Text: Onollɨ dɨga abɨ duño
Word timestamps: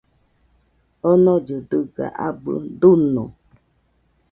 Onollɨ 1.09 1.55
dɨga 1.69 2.05
abɨ 2.27 2.53
duño 2.79 3.23